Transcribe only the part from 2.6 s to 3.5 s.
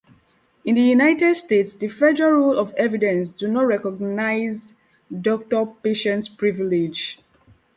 Evidence do